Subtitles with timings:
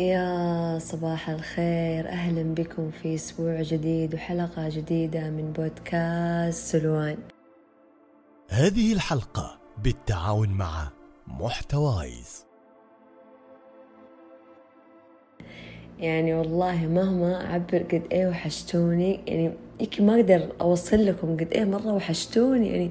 [0.00, 2.08] يا صباح الخير.
[2.08, 7.18] أهلا بكم في أسبوع جديد وحلقة جديدة من بودكاست سلوان.
[8.48, 10.88] هذه الحلقة بالتعاون مع
[11.26, 12.44] محتوايز.
[15.98, 21.64] يعني والله مهما أعبر قد إيه وحشتوني يعني يمكن ما أقدر أوصل لكم قد إيه
[21.64, 22.90] مرة وحشتوني يعني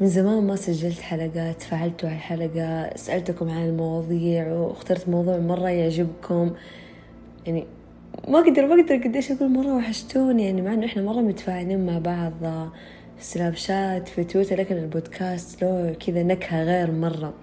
[0.00, 6.50] من زمان ما سجلت حلقات فعلتوا على الحلقة سألتكم عن المواضيع واخترت موضوع مرة يعجبكم.
[7.46, 7.66] يعني
[8.28, 11.98] ما أقدر ما أقدر قديش أقول مرة وحشتوني يعني مع إنه إحنا مرة متفاعلين مع
[11.98, 12.32] بعض
[13.18, 17.34] في سناب شات في تويتر لكن البودكاست له كذا نكهة غير مرة.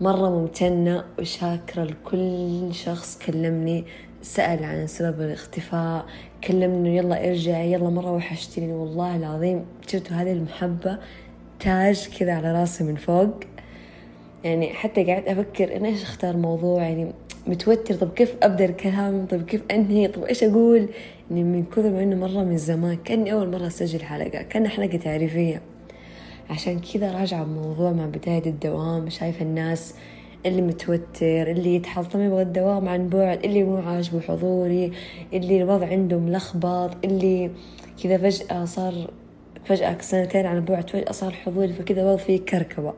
[0.00, 3.84] مرة ممتنة وشاكرة لكل شخص كلمني
[4.22, 6.06] سأل عن سبب الاختفاء
[6.44, 10.98] كلمني يلا ارجع يلا مرة وحشتني والله العظيم شفتوا هذه المحبة؟
[11.62, 13.34] تاج كذا على راسي من فوق.
[14.44, 17.12] يعني حتى قاعد أفكر إن إيش أختار موضوع؟ يعني
[17.46, 17.94] متوتر.
[17.94, 20.88] طب كيف أبدأ الكلام؟ طب كيف أنهي؟ طب إيش أقول؟
[21.30, 24.96] يعني من كثر ما إنه مرة من زمان كأني أول مرة أسجل حلقة كأنها حلقة
[24.96, 25.62] تعريفية.
[26.50, 29.10] عشان كذا راجعة بموضوع مع بداية الدوام.
[29.10, 29.94] شايفة الناس
[30.46, 34.92] اللي متوتر اللي يتحطم يبغى الدوام عن بعد اللي مو عاجبه حضوري
[35.32, 37.50] اللي الوضع عنده ملخبط اللي
[38.02, 39.10] كذا فجأة صار
[39.64, 42.94] فجأة سنتين عن بعد فجأة صار حضوري فكذا وضع فيه كركبة.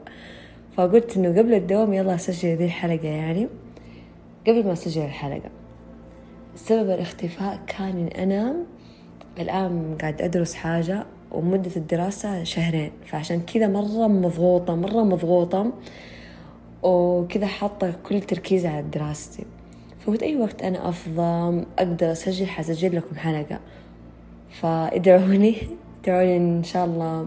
[0.77, 3.49] فقلت إنه قبل الدوام يلا أسجل ذي الحلقة يعني.
[4.47, 5.51] قبل ما أسجل الحلقة.
[6.57, 8.57] سبب الاختفاء كان إن أنا
[9.39, 12.91] الآن قاعد أدرس حاجة ومدة الدراسة شهرين.
[13.07, 15.73] فعشان كذا مرة مضغوطة مرة مضغوطة
[16.83, 19.45] وكذا حاطة كل تركيزي على دراستي.
[20.01, 23.61] فقلت أي وقت أنا أفضى أقدر أسجل حسجل لكم حلقة.
[24.51, 25.57] فإدعوني.
[26.05, 27.27] ادعوني إن شاء الله.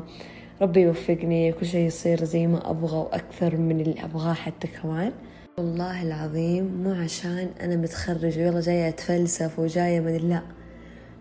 [0.61, 1.51] ربي يوفقني.
[1.51, 5.11] كل شيء يصير زي ما أبغى وأكثر من اللي أبغاه حتى كمان.
[5.57, 10.41] والله العظيم مو عشان أنا متخرجة ويلا جاية أتفلسف وجاية من لا.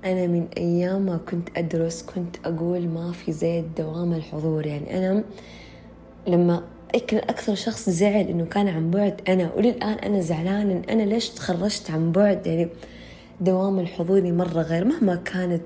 [0.05, 4.67] أنا من أيام ما كنت أدرس كنت أقول ما في زي الدوام الحضور.
[4.67, 5.25] يعني أنا
[6.29, 6.63] لما
[6.95, 11.29] يمكن أكثر شخص زعل إنه كان عن بعد أنا وللآن أنا زعلان إن أنا ليش
[11.29, 12.69] تخرجت عن بعد؟ يعني
[13.41, 15.63] دوام الحضوري مرة غير مهما كانت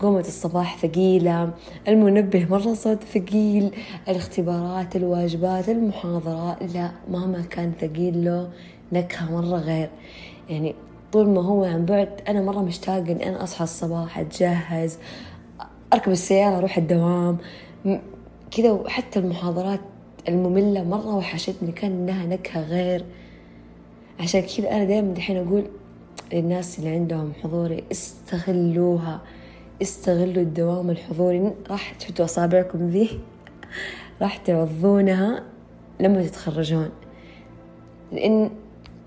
[0.00, 1.50] قومة الصباح ثقيلة
[1.88, 3.70] المنبه مرة صوت ثقيل
[4.08, 8.50] الاختبارات الواجبات المحاضرات لا مهما كان ثقيل له
[8.92, 9.90] نكهة مرة غير.
[10.50, 10.74] يعني
[11.12, 14.98] طول ما هو عن بعد أنا مرة مشتاقة إني أنا أصحى الصباح أتجهز
[15.92, 17.38] أركب السيارة أروح الدوام
[18.50, 18.70] كذا.
[18.70, 19.80] وحتى المحاضرات
[20.28, 23.04] المملة مرة وحشتني كان لها نكهة غير.
[24.20, 25.64] عشان كذا أنا دايما دحين أقول
[26.32, 29.20] للناس اللي عندهم حضوري استغلوها
[29.82, 31.52] استغلوا الدوام الحضوري.
[31.70, 33.20] راح تحطوا أصابعكم ذي
[34.22, 35.42] راح تعضونها
[36.00, 36.90] لما تتخرجون.
[38.12, 38.50] لأن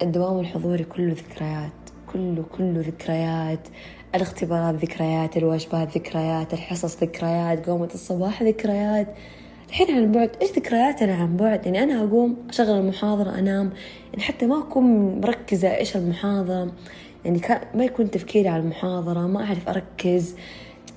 [0.01, 1.71] الدوام الحضوري كله ذكريات
[2.13, 3.67] كله كله ذكريات.
[4.15, 9.07] الاختبارات ذكريات الواجبات ذكريات الحصص ذكريات قومة الصباح ذكريات.
[9.69, 13.71] الحين عن بعد إيش ذكرياتنا عن بعد؟ يعني أنا أقوم أشغل المحاضرة أنام.
[14.13, 16.71] يعني حتى ما أكون مركزة إيش المحاضرة
[17.25, 17.41] يعني
[17.75, 20.35] ما يكون تفكيري على المحاضرة ما أعرف أركز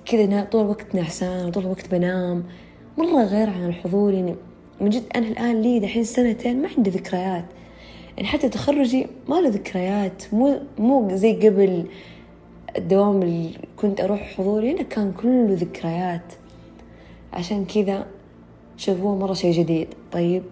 [0.04, 2.44] كذا طول الوقت نعسان طول الوقت بنام.
[2.98, 4.34] مرة غير عن الحضور يعني
[4.80, 7.44] من جد أنا الآن لي دحين سنتين ما عندي ذكريات.
[8.16, 11.86] يعني حتى تخرجي ما له ذكريات مو مو زي قبل
[12.78, 16.32] الدوام اللي كنت أروح حضوري هنا كان كله ذكريات.
[17.32, 18.06] عشان كذا
[18.76, 19.88] شوفوه مرة شيء جديد.
[20.12, 20.42] طيب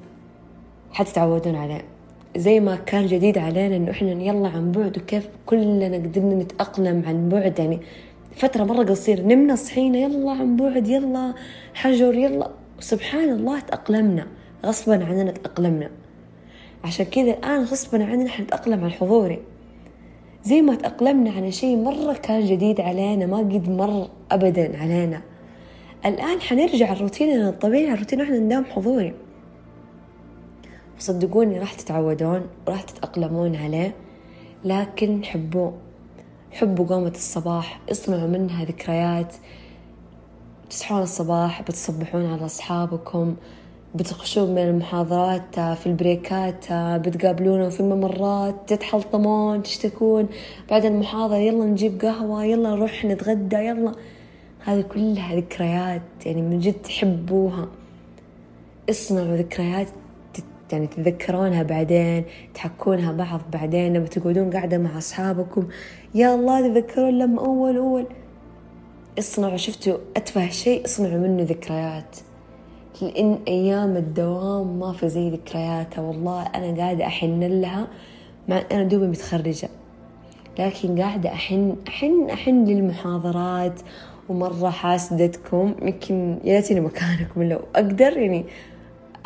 [0.93, 1.96] حتتعودون عليه.
[2.37, 7.29] زي ما كان جديد علينا إنه إحنا يلا عن بعد وكيف كلنا قدرنا نتأقلم عن
[7.29, 7.59] بعد.
[7.59, 7.79] يعني
[8.37, 11.35] فترة مرة قصيرة نمنا صحينا يلا عن بعد يلا
[11.75, 12.51] حجر يلا.
[12.81, 14.27] سبحان الله تأقلمنا
[14.67, 15.91] غصبا عننا تأقلمنا.
[16.85, 19.39] عشان كذا الآن غصبا عننا حنتأقلم على حضوري.
[20.45, 25.21] زي ما تأقلمنا على شيء مرة كان جديد علينا ما قد مر أبدا علينا.
[26.07, 29.15] الآن حنرجع لروتيننا الطبيعي الروتين إحنا نداوم حضوري.
[30.99, 33.95] صدقوني راح تتعودون وراح تتأقلمون عليه
[34.65, 35.73] لكن حبوه
[36.53, 39.35] حبوا قومة الصباح اصنعوا منها ذكريات.
[40.71, 43.37] تصحون الصباح بتصبحون على أصحابكم
[43.95, 50.29] بتخشون من المحاضرات في البريكات بتقابلونهم في الممرات تتحلطمون تشتكون.
[50.71, 53.93] بعد المحاضرة يلا نجيب قهوة يلا نروح نتغدى يلا.
[54.65, 57.69] هذه كلها ذكريات يعني من جد تحبوها.
[58.91, 59.89] اصنعوا ذكريات
[60.73, 62.25] يعني تتذكرونها بعدين
[62.55, 65.69] تحكونها بعض بعدين لما تقعدون قاعدة مع أصحابكم.
[66.15, 68.07] يا الله تذكرون لما أول أول.
[69.19, 72.17] اصنعوا شفتوا؟ أتفه شيء اصنعوا منه ذكريات.
[73.03, 77.89] لأن أيام الدوام ما في زي ذكرياتها والله أنا قاعدة أحن لها
[78.49, 79.69] مع أنا دوبي متخرجة.
[80.59, 83.81] لكن قاعدة أحن أحن أحن للمحاضرات
[84.29, 88.45] ومرة حاسدتكم يمكن يا ليتني مكانكم لو أقدر يعني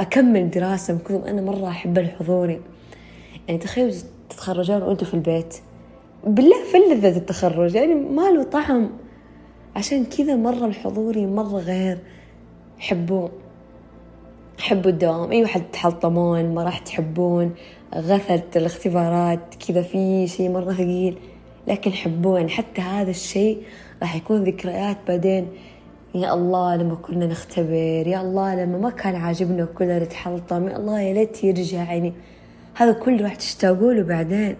[0.00, 2.61] أكمل دراسة من كثر أنا مرة أحب الحضوري
[3.49, 3.93] يعني تخيلوا
[4.31, 5.56] تتخرجون وأنتوا في البيت.
[6.26, 7.75] بالله فلذة التخرج.
[7.75, 8.91] يعني ما له طعم.
[9.76, 11.99] عشان كذا مرة الحضوري مرة غير.
[12.79, 13.31] حبوه.
[14.58, 15.31] حبوا الدوام.
[15.31, 17.55] أيوة حتحلطمون ما راح تحبون.
[17.94, 21.17] غثت الاختبارات كذا في شيء مرة ثقيل.
[21.69, 22.38] لكن حبوه.
[22.38, 23.62] يعني حتى هذا الشيء
[24.03, 25.49] راح يكون ذكريات بعدين.
[26.15, 31.01] يا الله لما كنا نختبر يا الله لما ما كان عاجبنا كلنا نتحلطم يا الله
[31.01, 32.12] يا ليت يرجع يعني
[32.75, 34.57] هذا كله راح تشتاقوا له بعدين؟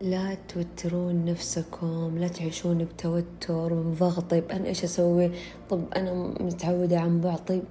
[0.00, 5.30] لا توترون نفسكم لا تعيشون بتوتر وضغط طيب أنا إيش أسوي؟
[5.70, 7.38] طب أنا متعودة عن بعض.
[7.38, 7.62] طيب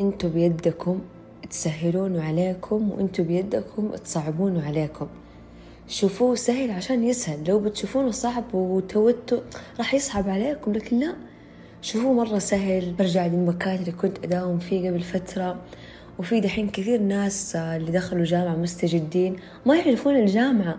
[0.00, 1.00] أنتوا بيدكم
[1.50, 5.06] تسهلون عليكم وأنتوا بيدكم تصعبون عليكم.
[5.88, 9.42] شوفوه سهل عشان يسهل لو بتشوفونه صعب وتوتر
[9.78, 11.14] راح يصعب عليكم لكن لا.
[11.82, 12.92] شوفوه مرة سهل.
[12.98, 15.60] برجع للمكان اللي كنت أداوم فيه قبل فترة
[16.18, 19.36] وفي دحين كثير ناس اللي دخلوا جامعة مستجدين
[19.66, 20.78] ما يعرفون الجامعة.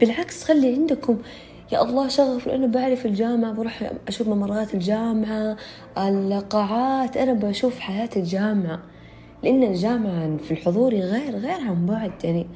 [0.00, 1.18] بالعكس خلي عندكم
[1.72, 5.56] يا الله شغف أنا بعرف الجامعة بروح أشوف ممرات الجامعة
[5.98, 8.82] القاعات أنا بشوف حياة الجامعة.
[9.42, 12.46] لأن الجامعة في الحضوري غير غير عن بعد يعني.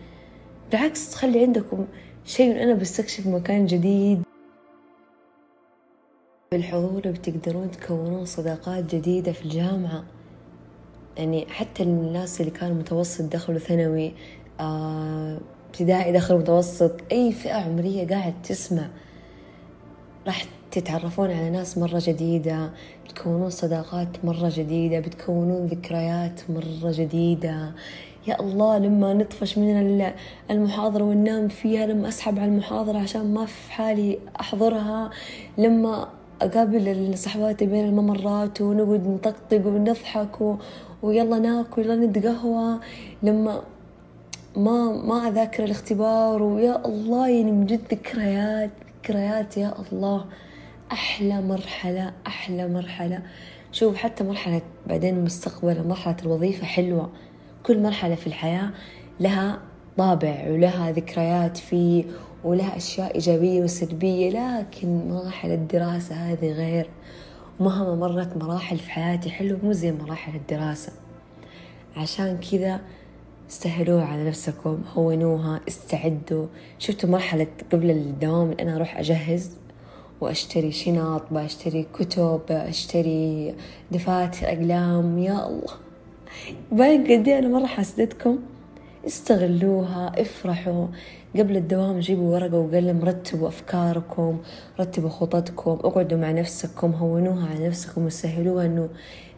[0.71, 1.87] بالعكس خلي عندكم
[2.25, 4.30] شيء أنا بستكشف مكان جديد.
[6.55, 10.05] بالحضور بتقدرون تكونون صداقات جديدة في الجامعة.
[11.17, 14.13] يعني حتى الناس اللي كانوا متوسط دخلوا ثانوي
[14.61, 15.39] آه،
[15.69, 18.89] ابتدائي دخلوا متوسط أي فئة عمرية قاعد تسمع.
[20.27, 22.71] راح تتعرفون على ناس مرة جديدة
[23.05, 27.73] بتكونون صداقات مرة جديدة بتكونون ذكريات مرة جديدة.
[28.27, 30.03] يا الله لما نطفش من
[30.51, 35.11] المحاضرة وننام فيها لما أسحب على المحاضرة عشان ما في حالي أحضرها
[35.59, 40.57] لما أقابل صحباتي بين الممرات ونقعد نطقطق ونضحك و...
[41.03, 42.81] ويلا ناكل يلا نتقهوى.
[43.23, 43.63] لما
[44.57, 48.71] ما ما أذاكر الاختبار ويا الله يعني من جد ذكريات
[49.03, 50.25] ذكريات يا الله.
[50.93, 53.23] أحلى مرحلة أحلى مرحلة.
[53.73, 57.11] شوف حتى مرحلة بعدين المستقبل مرحلة الوظيفة حلوة.
[57.67, 58.71] كل مرحلة في الحياة
[59.21, 59.59] لها
[59.99, 62.05] طابع ولها ذكريات فيه
[62.45, 66.89] ولها أشياء إيجابية وسلبية لكن مراحل الدراسة هذه غير.
[67.61, 70.93] مهما مرت مراحل في حياتي حلوة مو زي مراحل الدراسة
[71.97, 72.81] عشان كذا
[73.51, 76.47] استهلوها على نفسكم هونوها استعدوا.
[76.79, 79.51] شفتوا مرحلة قبل الدوام أنا أروح أجهز
[80.21, 83.55] وأشتري شنط بشتري كتب أشتري
[83.93, 85.19] دفاتر أقلام.
[85.19, 85.75] يا الله!
[86.73, 88.39] باين قد أنا مرة حسدتكم؟
[89.07, 90.87] استغلوها افرحوا.
[91.37, 94.39] قبل الدوام جيبوا ورقة وقلم رتبوا أفكاركم
[94.81, 98.89] رتبوا خططكم اقعدوا مع نفسكم هونوها على نفسكم وسهلوها أنه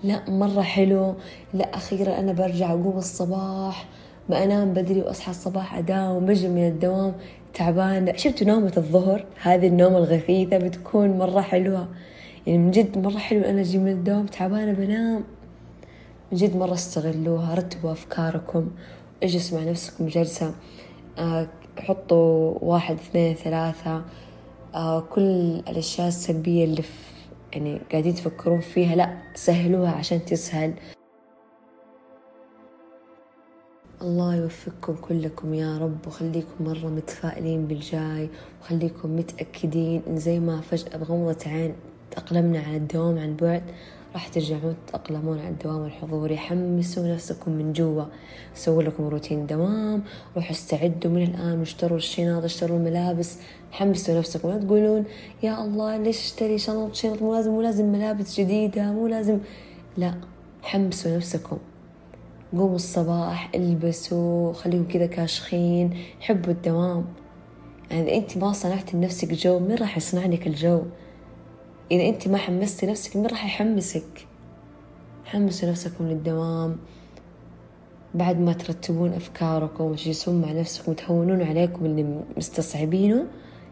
[0.04, 1.14] لا مرة حلو.
[1.54, 3.88] لا أخيرا أنا برجع أقوم الصباح
[4.28, 7.14] ما أنام بدري وأصحى الصباح أداوم بجي من الدوام
[7.54, 11.88] تعبان شفتوا نومة الظهر؟ هذه النومة الغثيثة بتكون مرة حلوة.
[12.46, 15.24] يعني من جد مرة حلو أنا أجي من الدوام تعبانة بنام.
[16.32, 18.70] من جد مرة استغلوها رتبوا أفكاركم
[19.22, 20.54] اجلسوا مع نفسكم جلسة.
[21.78, 24.02] حطوا واحد اثنين ثلاثة.
[24.74, 27.12] آه كل الأشياء السلبية اللي في
[27.52, 30.74] يعني قاعدين تفكرون فيها لا سهلوها عشان تسهل.
[34.02, 38.28] الله يوفقكم كلكم يا رب وخليكم مرة متفائلين بالجاي
[38.60, 41.74] وخليكم متأكدين إن زي ما فجأة بغمضة عين
[42.10, 43.62] تأقلمنا على الدوام عن بعد
[44.14, 48.04] راح ترجعون تتأقلمون على الدوام الحضوري حمسوا نفسكم من جوا.
[48.54, 50.02] سووا لكم روتين دوام
[50.36, 53.38] روحوا استعدوا من الآن واشتروا الشنط اشتروا الملابس.
[53.70, 55.04] حمسوا نفسكم لا تقولون
[55.42, 59.38] يا الله ليش اشتري شنط؟ شنط مو لازم مو لازم ملابس جديدة مو لازم.
[59.96, 60.14] لا
[60.62, 61.58] حمسوا نفسكم.
[62.52, 67.04] قوموا الصباح البسوا خليهم كذا كاشخين حبوا الدوام.
[67.90, 70.82] يعني إذا أنت ما صنعتي لنفسك جو مين راح يصنع لك الجو؟
[71.92, 74.26] إذا أنت ما حمستي نفسك مين راح يحمسك؟
[75.24, 76.76] حمسوا نفسكم للدوام.
[78.14, 83.26] بعد ما ترتبون أفكاركم وتجلسون مع نفسكم وتهونون عليكم اللي مستصعبينه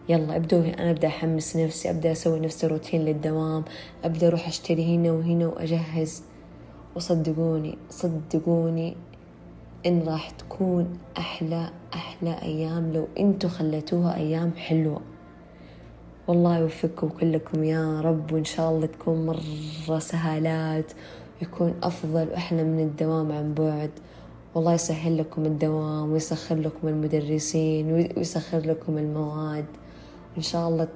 [0.08, 3.64] يلا ابدوا أنا أبدأ أحمس نفسي أبدأ أسوي نفسي روتين للدوام.
[4.04, 6.22] أبدأ أروح أشتري هنا وهنا وأجهز.
[6.96, 8.96] وصدقوني صدقوني
[9.86, 12.92] إن راح تكون أحلى أحلى أيام.
[12.92, 15.00] لو أنتوا خليتوها أيام حلوة.
[16.30, 20.92] والله يوفقكم كلكم يا رب وإن شاء الله تكون مرة سهالات
[21.40, 23.90] ويكون أفضل وأحلى من الدوام عن بعد.
[24.54, 29.64] والله يسهل لكم الدوام ويسخر لكم المدرسين ويسخر لكم المواد.
[30.36, 30.88] إن شاء الله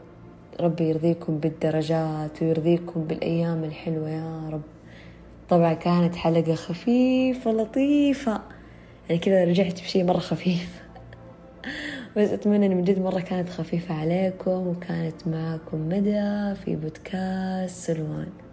[0.60, 4.62] ربي يرضيكم بالدرجات ويرضيكم بالأيام الحلوة يا رب.
[5.48, 8.40] طبعا كانت حلقة خفيفة لطيفة.
[9.08, 10.83] يعني كذا رجعت بشيء مرة خفيف.
[12.16, 18.43] بس أتمنى إن من جد مرة كانت خفيفة عليكم وكانت معكم مدى في بودكاست سلوان.